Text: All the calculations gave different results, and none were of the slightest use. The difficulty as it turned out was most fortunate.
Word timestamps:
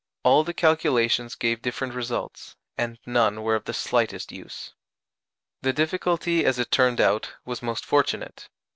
All 0.23 0.43
the 0.43 0.55
calculations 0.55 1.35
gave 1.35 1.61
different 1.61 1.93
results, 1.93 2.55
and 2.75 2.97
none 3.05 3.43
were 3.43 3.53
of 3.53 3.65
the 3.65 3.71
slightest 3.73 4.31
use. 4.31 4.73
The 5.61 5.73
difficulty 5.73 6.43
as 6.43 6.57
it 6.57 6.71
turned 6.71 6.99
out 6.99 7.35
was 7.45 7.61
most 7.61 7.85
fortunate. 7.85 8.49